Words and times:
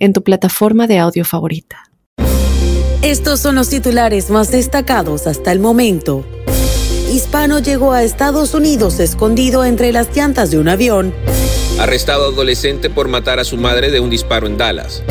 en 0.00 0.12
tu 0.12 0.24
plataforma 0.24 0.86
de 0.88 0.98
audio 0.98 1.24
favorita. 1.24 1.84
Estos 3.02 3.40
son 3.40 3.54
los 3.54 3.68
titulares 3.68 4.30
más 4.30 4.50
destacados 4.50 5.26
hasta 5.26 5.52
el 5.52 5.60
momento. 5.60 6.24
Hispano 7.10 7.58
llegó 7.58 7.92
a 7.92 8.02
Estados 8.02 8.54
Unidos 8.54 9.00
escondido 9.00 9.64
entre 9.64 9.92
las 9.92 10.14
llantas 10.14 10.50
de 10.50 10.58
un 10.58 10.68
avión. 10.68 11.14
Arrestado 11.78 12.26
adolescente 12.26 12.90
por 12.90 13.08
matar 13.08 13.40
a 13.40 13.44
su 13.44 13.56
madre 13.56 13.90
de 13.90 14.00
un 14.00 14.10
disparo 14.10 14.46
en 14.46 14.56
Dallas. 14.58 15.02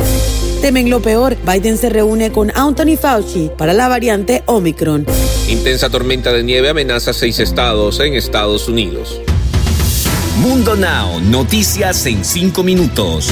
Temen 0.60 0.88
lo 0.88 1.00
peor, 1.00 1.36
Biden 1.44 1.78
se 1.78 1.88
reúne 1.88 2.30
con 2.30 2.52
Anthony 2.54 2.96
Fauci 3.00 3.50
para 3.56 3.72
la 3.72 3.88
variante 3.88 4.42
Omicron. 4.46 5.06
Intensa 5.48 5.90
tormenta 5.90 6.32
de 6.32 6.42
nieve 6.42 6.68
amenaza 6.68 7.12
seis 7.12 7.40
estados 7.40 7.98
en 8.00 8.14
Estados 8.14 8.68
Unidos. 8.68 9.20
Mundo 10.38 10.76
Now, 10.76 11.20
noticias 11.20 12.06
en 12.06 12.24
cinco 12.24 12.62
minutos 12.62 13.30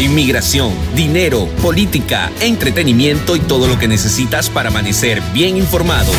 inmigración, 0.00 0.72
dinero, 0.96 1.46
política, 1.62 2.32
entretenimiento 2.40 3.36
y 3.36 3.40
todo 3.40 3.68
lo 3.68 3.78
que 3.78 3.86
necesitas 3.86 4.48
para 4.48 4.70
amanecer 4.70 5.20
bien 5.32 5.56
informado. 5.56 6.10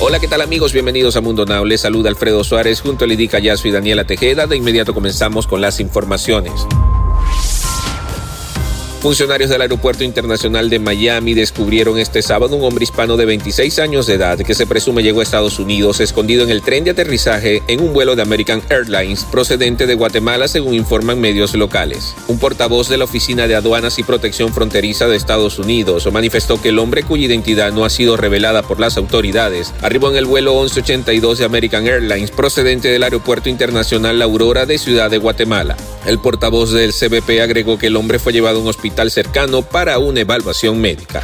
Hola, 0.00 0.20
¿qué 0.20 0.28
tal 0.28 0.40
amigos? 0.40 0.72
Bienvenidos 0.72 1.16
a 1.16 1.20
Mundo 1.20 1.44
Now. 1.44 1.64
Les 1.64 1.80
saluda 1.80 2.08
Alfredo 2.10 2.42
Suárez 2.44 2.80
junto 2.80 3.04
a 3.04 3.08
Lidica 3.08 3.38
Yasu 3.38 3.68
y 3.68 3.70
Daniela 3.72 4.04
Tejeda. 4.04 4.46
De 4.46 4.56
inmediato 4.56 4.94
comenzamos 4.94 5.46
con 5.46 5.60
las 5.60 5.80
informaciones. 5.80 6.52
Funcionarios 9.02 9.50
del 9.50 9.62
Aeropuerto 9.62 10.04
Internacional 10.04 10.70
de 10.70 10.78
Miami 10.78 11.34
descubrieron 11.34 11.98
este 11.98 12.22
sábado 12.22 12.54
un 12.54 12.62
hombre 12.62 12.84
hispano 12.84 13.16
de 13.16 13.24
26 13.24 13.80
años 13.80 14.06
de 14.06 14.14
edad 14.14 14.38
que 14.38 14.54
se 14.54 14.64
presume 14.64 15.02
llegó 15.02 15.18
a 15.18 15.24
Estados 15.24 15.58
Unidos 15.58 15.98
escondido 15.98 16.44
en 16.44 16.50
el 16.50 16.62
tren 16.62 16.84
de 16.84 16.92
aterrizaje 16.92 17.64
en 17.66 17.80
un 17.80 17.92
vuelo 17.92 18.14
de 18.14 18.22
American 18.22 18.62
Airlines 18.70 19.24
procedente 19.24 19.88
de 19.88 19.96
Guatemala 19.96 20.46
según 20.46 20.74
informan 20.74 21.20
medios 21.20 21.52
locales. 21.54 22.14
Un 22.28 22.38
portavoz 22.38 22.88
de 22.88 22.96
la 22.96 23.02
Oficina 23.02 23.48
de 23.48 23.56
Aduanas 23.56 23.98
y 23.98 24.04
Protección 24.04 24.54
Fronteriza 24.54 25.08
de 25.08 25.16
Estados 25.16 25.58
Unidos 25.58 26.08
manifestó 26.12 26.62
que 26.62 26.68
el 26.68 26.78
hombre 26.78 27.02
cuya 27.02 27.26
identidad 27.26 27.72
no 27.72 27.84
ha 27.84 27.90
sido 27.90 28.16
revelada 28.16 28.62
por 28.62 28.78
las 28.78 28.96
autoridades 28.96 29.74
arribó 29.82 30.10
en 30.12 30.16
el 30.16 30.26
vuelo 30.26 30.54
1182 30.54 31.38
de 31.38 31.44
American 31.44 31.88
Airlines 31.88 32.30
procedente 32.30 32.86
del 32.86 33.02
Aeropuerto 33.02 33.48
Internacional 33.48 34.20
La 34.20 34.26
Aurora 34.26 34.64
de 34.64 34.78
Ciudad 34.78 35.10
de 35.10 35.18
Guatemala. 35.18 35.76
El 36.06 36.18
portavoz 36.18 36.72
del 36.72 36.92
CBP 36.92 37.40
agregó 37.42 37.78
que 37.78 37.86
el 37.86 37.96
hombre 37.96 38.18
fue 38.18 38.32
llevado 38.32 38.58
a 38.58 38.62
un 38.62 38.68
hospital 38.68 39.10
cercano 39.10 39.62
para 39.62 39.98
una 39.98 40.20
evaluación 40.20 40.80
médica. 40.80 41.22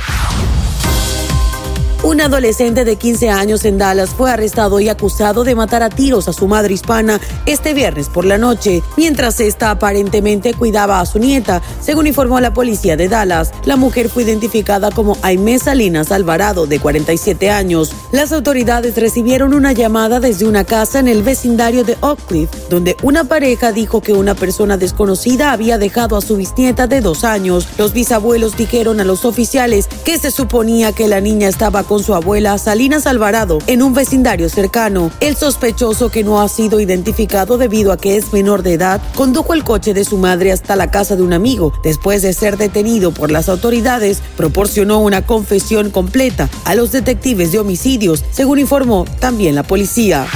Un 2.08 2.22
adolescente 2.22 2.86
de 2.86 2.96
15 2.96 3.28
años 3.28 3.66
en 3.66 3.76
Dallas 3.76 4.14
fue 4.16 4.30
arrestado 4.30 4.80
y 4.80 4.88
acusado 4.88 5.44
de 5.44 5.54
matar 5.54 5.82
a 5.82 5.90
tiros 5.90 6.26
a 6.26 6.32
su 6.32 6.48
madre 6.48 6.72
hispana 6.72 7.20
este 7.44 7.74
viernes 7.74 8.08
por 8.08 8.24
la 8.24 8.38
noche, 8.38 8.82
mientras 8.96 9.40
esta 9.40 9.70
aparentemente 9.70 10.54
cuidaba 10.54 11.00
a 11.00 11.04
su 11.04 11.18
nieta, 11.18 11.60
según 11.82 12.06
informó 12.06 12.40
la 12.40 12.54
policía 12.54 12.96
de 12.96 13.08
Dallas. 13.08 13.50
La 13.66 13.76
mujer 13.76 14.08
fue 14.08 14.22
identificada 14.22 14.90
como 14.90 15.18
Aimee 15.20 15.58
Salinas 15.58 16.10
Alvarado, 16.10 16.66
de 16.66 16.80
47 16.80 17.50
años. 17.50 17.92
Las 18.10 18.32
autoridades 18.32 18.96
recibieron 18.96 19.52
una 19.52 19.72
llamada 19.72 20.18
desde 20.18 20.46
una 20.46 20.64
casa 20.64 21.00
en 21.00 21.08
el 21.08 21.22
vecindario 21.22 21.84
de 21.84 21.98
Oak 22.00 22.20
Cliff, 22.26 22.48
donde 22.70 22.96
una 23.02 23.24
pareja 23.24 23.70
dijo 23.70 24.00
que 24.00 24.14
una 24.14 24.34
persona 24.34 24.78
desconocida 24.78 25.52
había 25.52 25.76
dejado 25.76 26.16
a 26.16 26.22
su 26.22 26.38
bisnieta 26.38 26.86
de 26.86 27.02
dos 27.02 27.24
años. 27.24 27.68
Los 27.76 27.92
bisabuelos 27.92 28.56
dijeron 28.56 28.98
a 28.98 29.04
los 29.04 29.26
oficiales 29.26 29.88
que 30.06 30.18
se 30.18 30.30
suponía 30.30 30.92
que 30.92 31.06
la 31.06 31.20
niña 31.20 31.48
estaba 31.48 31.82
con 31.82 31.97
su 32.02 32.14
abuela 32.14 32.56
Salinas 32.58 33.06
Alvarado 33.06 33.58
en 33.66 33.82
un 33.82 33.94
vecindario 33.94 34.48
cercano. 34.48 35.10
El 35.20 35.36
sospechoso, 35.36 36.10
que 36.10 36.24
no 36.24 36.40
ha 36.40 36.48
sido 36.48 36.80
identificado 36.80 37.58
debido 37.58 37.92
a 37.92 37.96
que 37.96 38.16
es 38.16 38.32
menor 38.32 38.62
de 38.62 38.74
edad, 38.74 39.00
condujo 39.14 39.54
el 39.54 39.64
coche 39.64 39.94
de 39.94 40.04
su 40.04 40.18
madre 40.18 40.52
hasta 40.52 40.76
la 40.76 40.90
casa 40.90 41.16
de 41.16 41.22
un 41.22 41.32
amigo. 41.32 41.72
Después 41.82 42.22
de 42.22 42.32
ser 42.32 42.56
detenido 42.56 43.12
por 43.12 43.30
las 43.30 43.48
autoridades, 43.48 44.22
proporcionó 44.36 45.00
una 45.00 45.26
confesión 45.26 45.90
completa 45.90 46.48
a 46.64 46.74
los 46.74 46.92
detectives 46.92 47.52
de 47.52 47.58
homicidios, 47.58 48.24
según 48.30 48.58
informó 48.58 49.04
también 49.20 49.54
la 49.54 49.62
policía. 49.62 50.26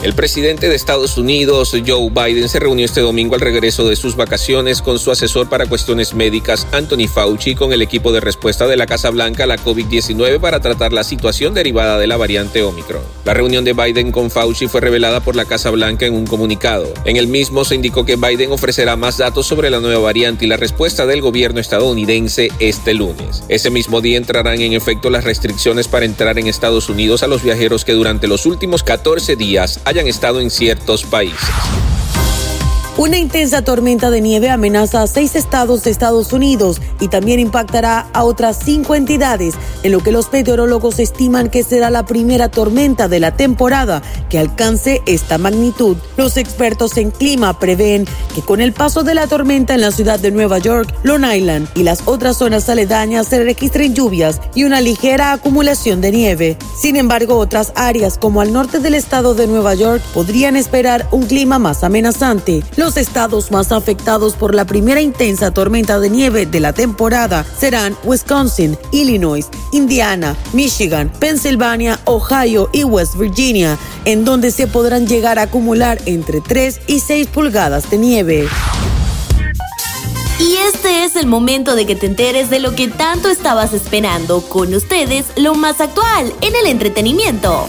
El 0.00 0.14
presidente 0.14 0.68
de 0.68 0.76
Estados 0.76 1.18
Unidos, 1.18 1.74
Joe 1.84 2.08
Biden, 2.10 2.48
se 2.48 2.60
reunió 2.60 2.84
este 2.84 3.00
domingo 3.00 3.34
al 3.34 3.40
regreso 3.40 3.88
de 3.88 3.96
sus 3.96 4.14
vacaciones 4.14 4.80
con 4.80 5.00
su 5.00 5.10
asesor 5.10 5.48
para 5.48 5.66
cuestiones 5.66 6.14
médicas, 6.14 6.68
Anthony 6.70 7.08
Fauci, 7.12 7.56
con 7.56 7.72
el 7.72 7.82
equipo 7.82 8.12
de 8.12 8.20
respuesta 8.20 8.68
de 8.68 8.76
la 8.76 8.86
Casa 8.86 9.10
Blanca 9.10 9.42
a 9.42 9.48
la 9.48 9.58
COVID-19 9.58 10.38
para 10.38 10.60
tratar 10.60 10.92
la 10.92 11.02
situación 11.02 11.52
derivada 11.52 11.98
de 11.98 12.06
la 12.06 12.16
variante 12.16 12.62
Omicron. 12.62 13.02
La 13.24 13.34
reunión 13.34 13.64
de 13.64 13.72
Biden 13.72 14.12
con 14.12 14.30
Fauci 14.30 14.68
fue 14.68 14.80
revelada 14.80 15.18
por 15.18 15.34
la 15.34 15.46
Casa 15.46 15.70
Blanca 15.70 16.06
en 16.06 16.14
un 16.14 16.28
comunicado. 16.28 16.86
En 17.04 17.16
el 17.16 17.26
mismo 17.26 17.64
se 17.64 17.74
indicó 17.74 18.04
que 18.04 18.14
Biden 18.14 18.52
ofrecerá 18.52 18.94
más 18.94 19.18
datos 19.18 19.48
sobre 19.48 19.68
la 19.68 19.80
nueva 19.80 19.98
variante 20.00 20.44
y 20.44 20.48
la 20.48 20.56
respuesta 20.56 21.06
del 21.06 21.22
gobierno 21.22 21.58
estadounidense 21.58 22.50
este 22.60 22.94
lunes. 22.94 23.42
Ese 23.48 23.70
mismo 23.70 24.00
día 24.00 24.16
entrarán 24.16 24.60
en 24.60 24.74
efecto 24.74 25.10
las 25.10 25.24
restricciones 25.24 25.88
para 25.88 26.04
entrar 26.04 26.38
en 26.38 26.46
Estados 26.46 26.88
Unidos 26.88 27.24
a 27.24 27.26
los 27.26 27.42
viajeros 27.42 27.84
que 27.84 27.94
durante 27.94 28.28
los 28.28 28.46
últimos 28.46 28.84
14 28.84 29.34
días 29.34 29.80
hayan 29.88 30.06
estado 30.06 30.40
en 30.42 30.50
ciertos 30.50 31.02
países. 31.02 31.48
Una 32.98 33.16
intensa 33.16 33.62
tormenta 33.62 34.10
de 34.10 34.20
nieve 34.20 34.50
amenaza 34.50 35.02
a 35.02 35.06
seis 35.06 35.36
estados 35.36 35.84
de 35.84 35.92
Estados 35.92 36.32
Unidos 36.32 36.80
y 36.98 37.06
también 37.06 37.38
impactará 37.38 38.08
a 38.12 38.24
otras 38.24 38.58
cinco 38.64 38.96
entidades, 38.96 39.54
en 39.84 39.92
lo 39.92 40.00
que 40.00 40.10
los 40.10 40.32
meteorólogos 40.32 40.98
estiman 40.98 41.48
que 41.48 41.62
será 41.62 41.90
la 41.90 42.04
primera 42.06 42.48
tormenta 42.48 43.06
de 43.06 43.20
la 43.20 43.36
temporada 43.36 44.02
que 44.28 44.40
alcance 44.40 45.00
esta 45.06 45.38
magnitud. 45.38 45.96
Los 46.16 46.36
expertos 46.36 46.96
en 46.96 47.12
clima 47.12 47.56
prevén 47.60 48.04
que 48.34 48.42
con 48.42 48.60
el 48.60 48.72
paso 48.72 49.04
de 49.04 49.14
la 49.14 49.28
tormenta 49.28 49.74
en 49.74 49.82
la 49.82 49.92
ciudad 49.92 50.18
de 50.18 50.32
Nueva 50.32 50.58
York, 50.58 50.92
Long 51.04 51.24
Island 51.24 51.68
y 51.76 51.84
las 51.84 52.02
otras 52.04 52.38
zonas 52.38 52.68
aledañas 52.68 53.28
se 53.28 53.44
registren 53.44 53.94
lluvias 53.94 54.40
y 54.56 54.64
una 54.64 54.80
ligera 54.80 55.30
acumulación 55.30 56.00
de 56.00 56.10
nieve. 56.10 56.58
Sin 56.76 56.96
embargo, 56.96 57.36
otras 57.36 57.72
áreas 57.76 58.18
como 58.18 58.40
al 58.40 58.52
norte 58.52 58.80
del 58.80 58.96
estado 58.96 59.36
de 59.36 59.46
Nueva 59.46 59.74
York 59.74 60.02
podrían 60.12 60.56
esperar 60.56 61.06
un 61.12 61.26
clima 61.26 61.60
más 61.60 61.84
amenazante. 61.84 62.64
Estados 62.96 63.50
más 63.50 63.72
afectados 63.72 64.34
por 64.34 64.54
la 64.54 64.64
primera 64.64 65.00
intensa 65.00 65.50
tormenta 65.50 66.00
de 66.00 66.10
nieve 66.10 66.46
de 66.46 66.60
la 66.60 66.72
temporada 66.72 67.44
serán 67.58 67.96
Wisconsin, 68.04 68.78
Illinois, 68.92 69.46
Indiana, 69.72 70.36
Michigan, 70.52 71.12
Pennsylvania, 71.18 72.00
Ohio 72.04 72.70
y 72.72 72.84
West 72.84 73.16
Virginia, 73.16 73.78
en 74.04 74.24
donde 74.24 74.50
se 74.50 74.66
podrán 74.66 75.06
llegar 75.06 75.38
a 75.38 75.42
acumular 75.42 75.98
entre 76.06 76.40
3 76.40 76.80
y 76.86 77.00
6 77.00 77.26
pulgadas 77.28 77.90
de 77.90 77.98
nieve. 77.98 78.48
Y 80.40 80.56
este 80.56 81.04
es 81.04 81.16
el 81.16 81.26
momento 81.26 81.74
de 81.74 81.84
que 81.84 81.96
te 81.96 82.06
enteres 82.06 82.48
de 82.48 82.60
lo 82.60 82.76
que 82.76 82.86
tanto 82.86 83.28
estabas 83.28 83.72
esperando. 83.72 84.40
Con 84.42 84.72
ustedes, 84.72 85.26
lo 85.36 85.54
más 85.54 85.80
actual 85.80 86.32
en 86.40 86.54
el 86.54 86.68
entretenimiento. 86.68 87.66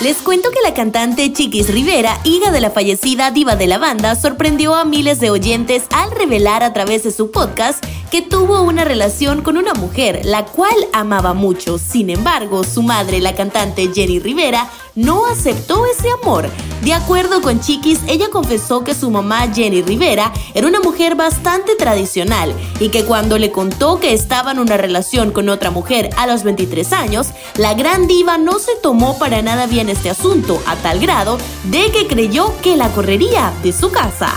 Les 0.00 0.18
cuento 0.18 0.50
que 0.50 0.60
la 0.62 0.74
cantante 0.74 1.32
Chiquis 1.32 1.72
Rivera, 1.72 2.20
hija 2.22 2.52
de 2.52 2.60
la 2.60 2.70
fallecida 2.70 3.32
diva 3.32 3.56
de 3.56 3.66
la 3.66 3.78
banda, 3.78 4.14
sorprendió 4.14 4.76
a 4.76 4.84
miles 4.84 5.18
de 5.18 5.30
oyentes 5.30 5.82
al 5.92 6.12
revelar 6.12 6.62
a 6.62 6.72
través 6.72 7.02
de 7.02 7.10
su 7.10 7.32
podcast 7.32 7.84
que 8.10 8.22
tuvo 8.22 8.62
una 8.62 8.84
relación 8.84 9.42
con 9.42 9.56
una 9.56 9.74
mujer, 9.74 10.22
la 10.24 10.44
cual 10.46 10.74
amaba 10.92 11.34
mucho. 11.34 11.78
Sin 11.78 12.10
embargo, 12.10 12.64
su 12.64 12.82
madre, 12.82 13.20
la 13.20 13.34
cantante 13.34 13.90
Jenny 13.92 14.18
Rivera, 14.18 14.70
no 14.94 15.26
aceptó 15.26 15.84
ese 15.86 16.08
amor. 16.22 16.50
De 16.82 16.94
acuerdo 16.94 17.42
con 17.42 17.60
Chiquis, 17.60 18.00
ella 18.08 18.28
confesó 18.30 18.82
que 18.82 18.94
su 18.94 19.10
mamá 19.10 19.52
Jenny 19.52 19.82
Rivera 19.82 20.32
era 20.54 20.66
una 20.66 20.80
mujer 20.80 21.14
bastante 21.14 21.74
tradicional 21.76 22.54
y 22.80 22.88
que 22.88 23.04
cuando 23.04 23.38
le 23.38 23.52
contó 23.52 24.00
que 24.00 24.12
estaba 24.12 24.52
en 24.52 24.58
una 24.58 24.76
relación 24.76 25.30
con 25.30 25.48
otra 25.48 25.70
mujer 25.70 26.10
a 26.16 26.26
los 26.26 26.42
23 26.42 26.92
años, 26.92 27.28
la 27.56 27.74
gran 27.74 28.06
diva 28.06 28.38
no 28.38 28.58
se 28.58 28.74
tomó 28.82 29.18
para 29.18 29.42
nada 29.42 29.66
bien 29.66 29.88
este 29.88 30.10
asunto, 30.10 30.60
a 30.66 30.76
tal 30.76 30.98
grado 30.98 31.38
de 31.64 31.90
que 31.92 32.06
creyó 32.06 32.52
que 32.62 32.76
la 32.76 32.88
correría 32.90 33.52
de 33.62 33.72
su 33.72 33.90
casa. 33.90 34.32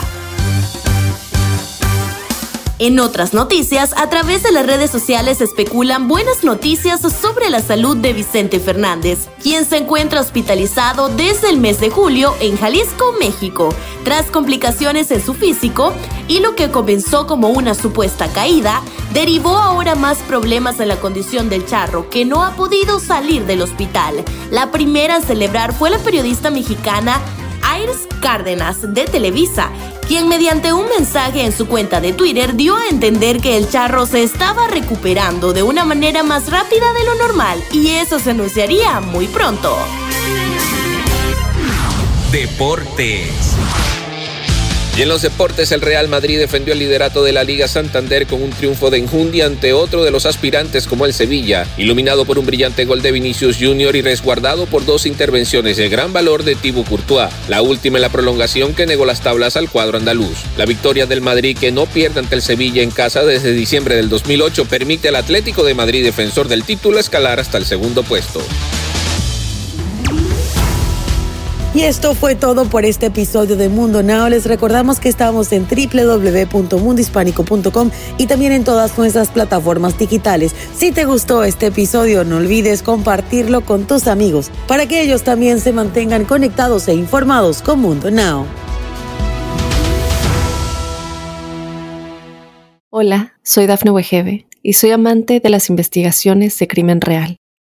En 2.82 3.00
otras 3.00 3.36
noticias, 3.36 3.94
a 3.96 4.10
través 4.10 4.42
de 4.42 4.52
las 4.52 4.66
redes 4.66 4.90
sociales 4.90 5.40
especulan 5.40 6.08
buenas 6.08 6.44
noticias 6.44 7.02
sobre 7.02 7.52
la 7.52 7.60
salud 7.60 7.96
de 7.96 8.12
Vicente 8.12 8.60
Fernández, 8.60 9.30
quien 9.40 9.66
se 9.66 9.78
encuentra 9.78 10.20
hospitalizado 10.20 11.08
desde 11.10 11.52
el 11.52 11.60
mes 11.60 11.80
de 11.80 11.92
julio 11.92 12.34
en 12.40 12.58
Jalisco, 12.58 13.14
México, 13.20 13.70
tras 14.04 14.32
complicaciones 14.32 15.12
en 15.12 15.24
su 15.24 15.36
físico 15.36 15.94
y 16.28 16.40
lo 16.40 16.56
que 16.56 16.72
comenzó 16.72 17.28
como 17.28 17.50
una 17.50 17.76
supuesta 17.76 18.28
caída, 18.30 18.82
derivó 19.14 19.60
ahora 19.60 19.94
más 19.94 20.18
problemas 20.24 20.80
en 20.80 20.88
la 20.88 21.00
condición 21.00 21.50
del 21.50 21.68
charro, 21.68 22.10
que 22.10 22.26
no 22.26 22.44
ha 22.44 22.56
podido 22.56 23.00
salir 23.00 23.46
del 23.46 23.62
hospital. 23.62 24.26
La 24.50 24.72
primera 24.72 25.18
a 25.18 25.22
celebrar 25.22 25.72
fue 25.76 25.92
la 25.92 26.00
periodista 26.00 26.50
mexicana 26.50 27.22
Iris 27.80 28.08
Cárdenas 28.22 28.94
de 28.94 29.06
Televisa, 29.06 29.70
quien 30.12 30.28
mediante 30.28 30.74
un 30.74 30.90
mensaje 30.90 31.46
en 31.46 31.54
su 31.54 31.70
cuenta 31.70 32.02
de 32.02 32.12
Twitter 32.12 32.58
dio 32.58 32.76
a 32.76 32.90
entender 32.90 33.40
que 33.40 33.56
el 33.56 33.70
charro 33.70 34.06
se 34.06 34.24
estaba 34.24 34.68
recuperando 34.68 35.54
de 35.54 35.64
una 35.64 35.86
manera 35.86 36.22
más 36.22 36.52
rápida 36.52 36.92
de 36.92 37.06
lo 37.06 37.16
normal 37.16 37.64
y 37.72 37.92
eso 37.92 38.20
se 38.20 38.32
anunciaría 38.32 39.00
muy 39.00 39.28
pronto. 39.28 39.74
Deportes. 42.30 43.56
Y 44.98 45.04
en 45.04 45.10
los 45.10 45.22
deportes, 45.22 45.72
el 45.72 45.80
Real 45.80 46.10
Madrid 46.10 46.38
defendió 46.38 46.74
el 46.74 46.80
liderato 46.80 47.24
de 47.24 47.32
la 47.32 47.46
Liga 47.46 47.70
Santander 47.70 48.28
con 48.28 48.42
un 48.42 48.50
triunfo 48.50 48.90
de 48.90 48.98
enjundia 48.98 49.46
ante 49.46 49.72
otro 49.72 50.04
de 50.04 50.12
los 50.12 50.26
aspirantes 50.26 50.86
como 50.86 51.06
el 51.06 51.14
Sevilla, 51.14 51.66
iluminado 51.78 52.26
por 52.26 52.38
un 52.38 52.46
brillante 52.46 52.84
gol 52.84 53.02
de 53.02 53.14
Vinicius 53.14 53.56
Jr. 53.58 53.96
y 53.96 54.02
resguardado 54.02 54.66
por 54.66 54.86
dos 54.86 55.06
intervenciones 55.06 55.78
de 55.78 55.88
gran 55.88 56.12
valor 56.12 56.44
de 56.44 56.56
Thibaut 56.56 56.90
Courtois, 56.90 57.30
la 57.48 57.62
última 57.62 58.00
en 58.00 58.02
la 58.02 58.10
prolongación 58.10 58.74
que 58.74 58.86
negó 58.86 59.06
las 59.06 59.22
tablas 59.22 59.56
al 59.56 59.70
cuadro 59.70 59.98
andaluz. 59.98 60.38
La 60.58 60.66
victoria 60.66 61.06
del 61.06 61.22
Madrid 61.22 61.58
que 61.58 61.72
no 61.72 61.86
pierde 61.86 62.20
ante 62.20 62.36
el 62.36 62.42
Sevilla 62.42 62.84
en 62.84 62.92
casa 62.92 63.24
desde 63.24 63.54
diciembre 63.54 63.96
del 63.96 64.10
2008 64.10 64.66
permite 64.66 65.08
al 65.08 65.16
Atlético 65.16 65.64
de 65.64 65.74
Madrid, 65.74 66.04
defensor 66.04 66.50
del 66.50 66.66
título, 66.66 67.00
escalar 67.00 67.40
hasta 67.40 67.58
el 67.58 67.66
segundo 67.66 68.04
puesto. 68.04 68.42
Y 71.74 71.84
esto 71.84 72.16
fue 72.16 72.36
todo 72.36 72.66
por 72.66 72.84
este 72.84 73.06
episodio 73.06 73.56
de 73.56 73.70
Mundo 73.70 74.04
Now. 74.04 74.28
Les 74.28 74.46
recordamos 74.46 75.00
que 75.00 75.08
estamos 75.08 75.54
en 75.54 75.66
www.mundohispánico.com 75.66 77.92
y 78.18 78.28
también 78.28 78.52
en 78.52 78.66
todas 78.66 78.98
nuestras 78.98 79.30
plataformas 79.30 79.98
digitales. 79.98 80.54
Si 80.76 80.92
te 80.92 81.06
gustó 81.06 81.46
este 81.46 81.68
episodio, 81.68 82.26
no 82.26 82.36
olvides 82.38 82.84
compartirlo 82.84 83.62
con 83.62 83.88
tus 83.88 84.08
amigos 84.08 84.52
para 84.68 84.86
que 84.86 85.02
ellos 85.02 85.24
también 85.24 85.62
se 85.62 85.72
mantengan 85.72 86.26
conectados 86.26 86.90
e 86.90 86.94
informados 86.94 87.62
con 87.62 87.80
Mundo 87.80 88.12
Now. 88.12 88.46
Hola, 92.90 93.36
soy 93.44 93.68
Dafne 93.68 93.92
Wegebe 93.92 94.46
y 94.62 94.74
soy 94.74 94.92
amante 94.92 95.40
de 95.40 95.50
las 95.50 95.70
investigaciones 95.70 96.60
de 96.60 96.68
crimen 96.68 97.00
real. 97.00 97.41